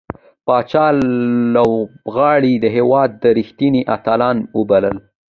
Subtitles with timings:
[0.45, 0.85] پاچا
[1.55, 4.97] لوبغاړي د هيواد رښتينې اتلان وبلل.